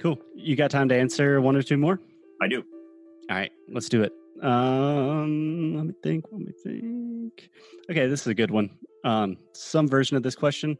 [0.00, 0.18] Cool.
[0.34, 2.00] You got time to answer one or two more?
[2.40, 2.64] I do.
[3.30, 4.12] All right, let's do it.
[4.42, 6.26] Um, let me think.
[6.30, 7.50] Let me think.
[7.90, 8.70] Okay, this is a good one.
[9.04, 10.78] Um, some version of this question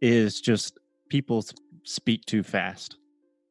[0.00, 1.44] is just people
[1.84, 2.96] speak too fast.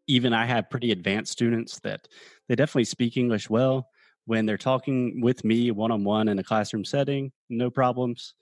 [0.07, 2.07] Even I have pretty advanced students that
[2.47, 3.87] they definitely speak English well
[4.25, 8.33] when they're talking with me one on one in a classroom setting, no problems.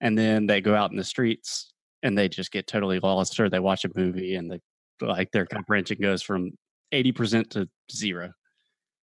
[0.00, 1.72] And then they go out in the streets
[2.02, 4.60] and they just get totally lost, or they watch a movie and they
[5.02, 6.52] like their comprehension goes from
[6.92, 8.32] 80% to zero.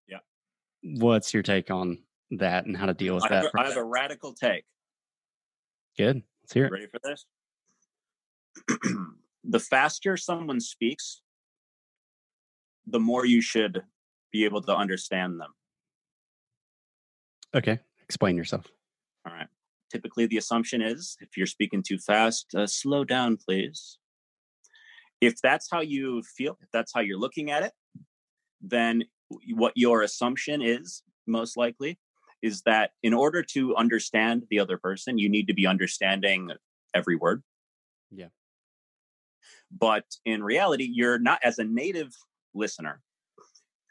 [0.08, 0.20] Yeah.
[0.84, 2.00] What's your take on
[2.32, 3.44] that and how to deal with I that?
[3.44, 4.64] have, a, I have a radical take.
[5.98, 6.24] Good.
[6.44, 6.72] Let's hear it.
[6.72, 7.26] Ready for this?
[9.44, 11.22] the faster someone speaks,
[12.88, 13.84] the more you should
[14.32, 15.54] be able to understand them.
[17.56, 17.80] Okay.
[18.04, 18.66] Explain yourself.
[19.26, 19.48] All right.
[19.92, 23.98] Typically, the assumption is if you're speaking too fast, uh, slow down, please.
[25.22, 27.74] If that's how you feel, if that's how you're looking at it,
[28.62, 29.04] then
[29.54, 32.00] what your assumption is, most likely,
[32.42, 36.52] is that in order to understand the other person, you need to be understanding
[36.94, 37.44] every word.
[38.12, 38.28] Yeah.
[39.72, 42.16] But in reality, you're not, as a native
[42.54, 43.02] listener,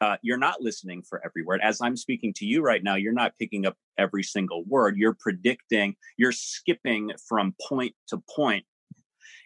[0.00, 1.60] uh, you're not listening for every word.
[1.62, 4.96] As I'm speaking to you right now, you're not picking up every single word.
[4.96, 8.64] You're predicting, you're skipping from point to point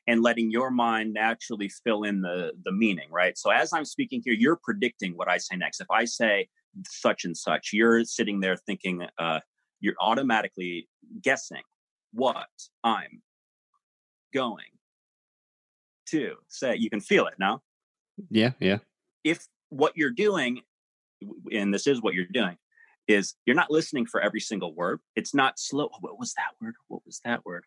[0.06, 3.36] and letting your mind naturally fill in the the meaning, right?
[3.38, 5.80] So as I'm speaking here, you're predicting what I say next.
[5.80, 6.48] If I say
[6.88, 9.40] such and such, you're sitting there thinking, uh,
[9.80, 10.88] you're automatically
[11.22, 11.62] guessing
[12.12, 12.48] what
[12.84, 13.22] I'm
[14.34, 14.64] going
[16.10, 16.76] to say.
[16.76, 17.62] You can feel it now.
[18.30, 18.52] Yeah.
[18.60, 18.78] Yeah.
[19.24, 20.60] If what you're doing,
[21.52, 22.56] and this is what you're doing,
[23.08, 25.00] is you're not listening for every single word.
[25.16, 25.90] It's not slow.
[26.00, 26.74] What was that word?
[26.88, 27.64] What was that word?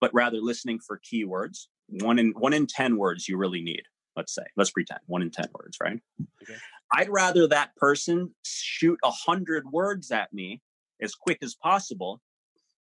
[0.00, 1.66] But rather listening for keywords.
[1.88, 3.82] One in one in ten words you really need.
[4.16, 4.44] Let's say.
[4.56, 6.00] Let's pretend one in ten words, right?
[6.42, 6.58] Okay.
[6.92, 10.60] I'd rather that person shoot a hundred words at me
[11.00, 12.20] as quick as possible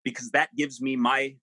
[0.05, 1.35] because that gives me my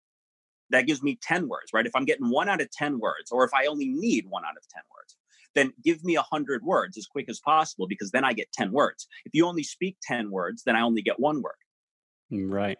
[0.71, 3.43] that gives me 10 words right if i'm getting one out of 10 words or
[3.43, 5.15] if i only need one out of 10 words
[5.55, 8.71] then give me a 100 words as quick as possible because then I get 10
[8.71, 9.07] words.
[9.25, 11.53] If you only speak 10 words, then I only get one word.
[12.31, 12.77] Mm, right.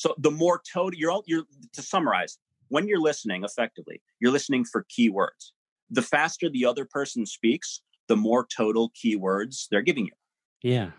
[0.00, 1.44] So the more total you're all you're
[1.74, 2.38] to summarize,
[2.68, 5.52] when you're listening effectively, you're listening for keywords.
[5.90, 10.12] The faster the other person speaks, the more total keywords they're giving you.
[10.62, 10.92] Yeah.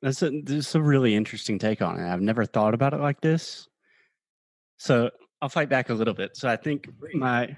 [0.00, 2.10] That's a that's a really interesting take on it.
[2.10, 3.68] I've never thought about it like this.
[4.78, 5.10] So
[5.42, 6.34] I'll fight back a little bit.
[6.34, 7.54] So I think my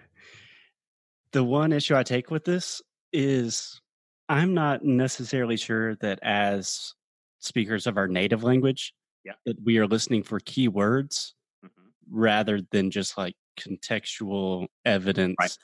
[1.31, 3.81] the one issue I take with this is
[4.29, 6.95] I'm not necessarily sure that as
[7.39, 8.93] speakers of our native language,
[9.25, 9.35] Yeah.
[9.47, 11.33] that we are listening for keywords
[11.65, 11.93] Mhm.
[12.11, 15.59] rather than just like contextual evidence.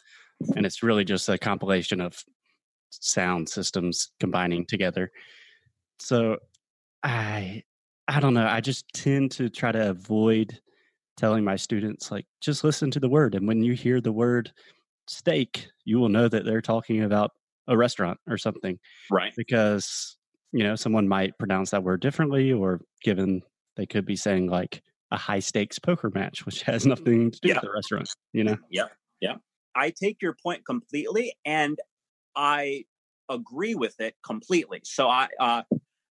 [0.54, 2.22] And it's really just a compilation of
[2.90, 5.10] sound systems combining together.
[6.00, 6.38] So
[7.04, 7.64] I
[8.08, 8.46] I don't know.
[8.46, 10.60] I just tend to try to avoid
[11.16, 14.52] telling my students like just listen to the word and when you hear the word
[15.08, 17.32] steak, you will know that they're talking about
[17.68, 18.78] a restaurant or something
[19.10, 19.32] Right.
[19.36, 20.16] because
[20.52, 23.42] you know someone might pronounce that word differently or given
[23.76, 27.48] they could be saying like a high stakes poker match which has nothing to do
[27.48, 27.54] Yeah.
[27.54, 28.86] with the restaurant you know Yeah.
[29.20, 29.36] Yeah.
[29.74, 31.78] I take your point completely and
[32.34, 32.84] I
[33.28, 34.80] agree with it completely.
[34.84, 35.62] So I, uh,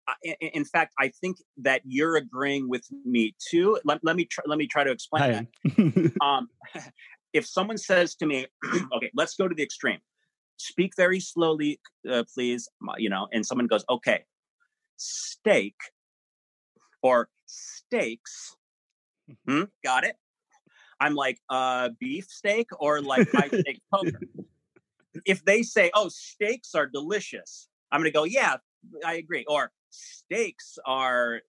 [0.08, 3.80] I- in, fact, I think that you're agreeing with me too.
[3.86, 6.12] Let, let me try, let me try to explain I that.
[6.22, 6.50] um,
[7.34, 8.48] if someone says to me,
[8.94, 10.00] okay, let's go to the extreme.
[10.58, 11.80] Speak very slowly,
[12.10, 12.68] uh, please.
[12.98, 14.26] You know, and someone goes, okay,
[14.98, 15.76] steak
[17.02, 18.56] or steaks.
[19.48, 20.18] Hmm, got it.
[21.00, 24.22] I'm like, uh, beef steak or like high steak poker.
[25.26, 28.58] If they say, oh, steaks are delicious, I'm gonna go, yeah,
[29.04, 29.46] I agree.
[29.48, 31.42] Or steaks are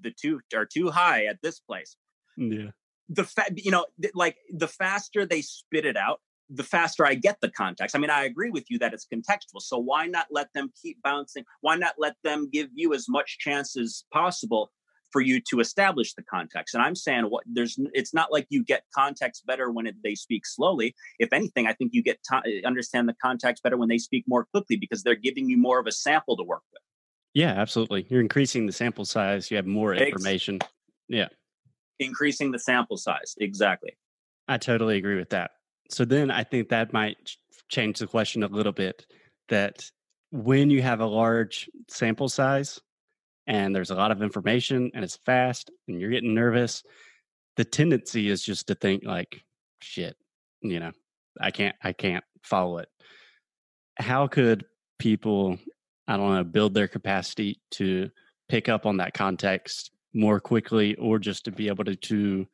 [0.00, 1.96] the two are too high at this place
[2.36, 2.70] yeah
[3.08, 6.20] the fa- you know th- like the faster they spit it out
[6.54, 7.96] the faster i get the context.
[7.96, 11.02] I mean i agree with you that it's contextual so why not let them keep
[11.02, 11.44] bouncing?
[11.60, 14.70] Why not let them give you as much chance as possible
[15.10, 16.74] for you to establish the context?
[16.74, 20.14] And i'm saying what there's it's not like you get context better when it, they
[20.14, 20.94] speak slowly.
[21.18, 24.24] If anything i think you get to eh, understand the context better when they speak
[24.26, 26.82] more quickly because they're giving you more of a sample to work with.
[27.34, 28.06] Yeah absolutely.
[28.08, 29.50] You're increasing the sample size.
[29.50, 30.60] You have more information.
[31.08, 31.28] Yeah.
[31.98, 33.34] Increasing the sample size.
[33.38, 33.96] Exactly.
[34.48, 35.52] I totally agree with that.
[35.92, 37.36] So then I think that might
[37.68, 39.06] change the question a little bit
[39.48, 39.90] that
[40.30, 42.80] when you have a large sample size
[43.46, 46.82] and there's a lot of information and it's fast and you're getting nervous,
[47.56, 49.42] the tendency is just to think like
[49.80, 50.16] shit,
[50.62, 50.92] you know,
[51.38, 52.88] I can't I can't follow it.
[53.98, 54.64] How could
[54.98, 55.58] people,
[56.08, 58.10] I don't know, build their capacity to
[58.48, 62.46] pick up on that context more quickly or just to be able to, to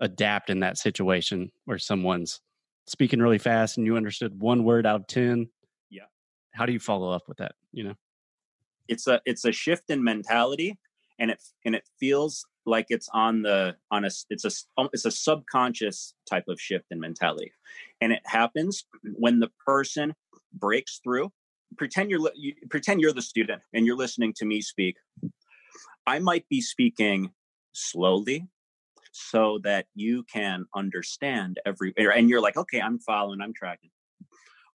[0.00, 2.40] adapt in that situation where someone's
[2.86, 5.48] speaking really fast and you understood one word out of 10
[5.90, 6.02] yeah.
[6.52, 7.94] how do you follow up with that you know?
[8.88, 10.78] It's a it's a shift in mentality
[11.18, 14.50] and it and it feels like it's on the on a it's a
[14.80, 17.52] um, it's a subconscious type of shift in mentality.
[18.00, 18.84] And it happens
[19.14, 20.14] when the person
[20.52, 21.30] breaks through
[21.76, 24.96] pretend you're you, pretend you're the student and you're listening to me speak.
[26.06, 27.30] I might be speaking
[27.72, 28.48] slowly
[29.12, 33.90] so that you can understand every and you're like okay i'm following i'm tracking.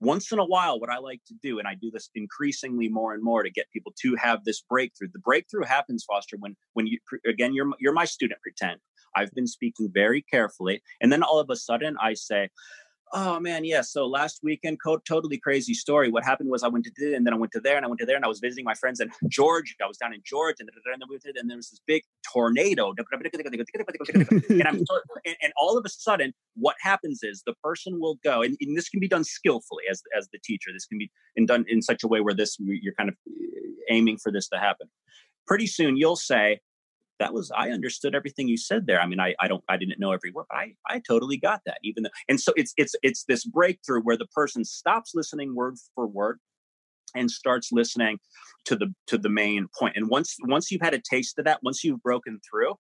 [0.00, 3.14] Once in a while what i like to do and i do this increasingly more
[3.14, 6.86] and more to get people to have this breakthrough the breakthrough happens foster when when
[6.86, 8.78] you again you're you're my student pretend.
[9.14, 12.50] I've been speaking very carefully and then all of a sudden i say
[13.12, 13.82] Oh man, yeah.
[13.82, 16.11] So last weekend, co- totally crazy story.
[16.11, 17.88] What happened was I went to this, and then I went to there, and I
[17.88, 19.75] went to there, and I was visiting my friends in Georgia.
[19.82, 22.93] I was down in Georgia, and, then we did, and there was this big tornado,
[24.50, 24.76] and I'm
[25.25, 28.76] and, and all of a sudden, what happens is the person will go, and, and,
[28.76, 30.70] this can be done skillfully as as the teacher.
[30.73, 33.94] This can be in, done in such a way where this you're kind of eh,
[33.94, 34.88] aiming for this to happen.
[35.47, 36.58] Pretty soon, you'll say,
[37.18, 39.00] that was I understood everything you said there.
[39.00, 41.62] I mean, I I don't I didn't know every word, but I I totally got
[41.66, 41.78] that.
[41.82, 45.76] Even though, and so it's it's it's this breakthrough where the person stops listening word
[45.94, 46.38] for word
[47.14, 48.18] and starts listening
[48.66, 49.96] to the to the main point.
[49.96, 52.74] And once once you've had a taste of that, once you've broken through,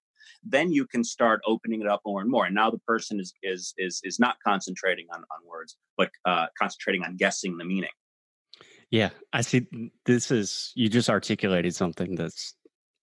[0.44, 2.46] then you can start opening it up more and more.
[2.46, 6.46] And now the person is is is is not concentrating on on words, but uh,
[6.58, 7.90] concentrating on guessing the meaning.
[8.90, 9.66] Yeah, I see.
[10.04, 12.54] This is you just articulated something that's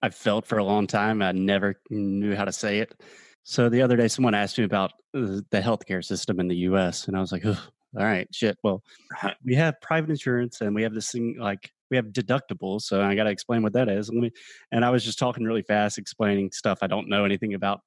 [0.03, 1.21] I've felt for a long time.
[1.21, 3.01] I never knew how to say it.
[3.43, 7.07] So the other day, someone asked me about uh, the healthcare system in the U.S.,
[7.07, 7.55] and I was like, all
[7.93, 8.57] right, shit.
[8.63, 8.83] Well,
[9.45, 12.81] we have private insurance, and we have this thing like we have deductibles.
[12.81, 14.09] So I got to explain what that is.
[14.09, 14.31] Let me.
[14.73, 17.79] And I was just talking really fast, explaining stuff I don't know anything about,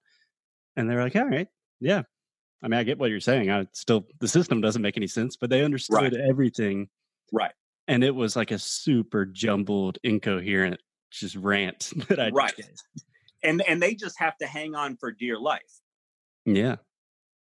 [0.75, 1.49] and they're like, all right,
[1.81, 2.03] yeah.
[2.63, 3.51] I mean, I get what you're saying.
[3.51, 6.15] I still the system doesn't make any sense, but they understood right.
[6.15, 6.89] everything.
[7.31, 7.53] Right.
[7.89, 10.81] And it was like a super jumbled, incoherent
[11.11, 12.55] just rant that I right.
[13.43, 15.81] And and they just have to hang on for dear life.
[16.45, 16.77] Yeah.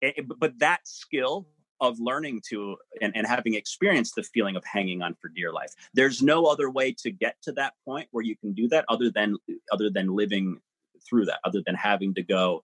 [0.02, 1.48] Eh, eh, it, but that skill
[1.84, 5.74] of learning to and, and having experienced the feeling of hanging on for dear life
[5.94, 9.12] there's no other way to get to that point where you can do that other
[9.12, 9.36] than
[9.72, 10.60] other than living
[11.08, 12.64] through that other than having to go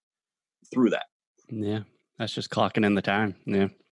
[0.72, 1.08] through that
[1.50, 1.80] yeah
[2.18, 3.68] that's just clocking in the time yeah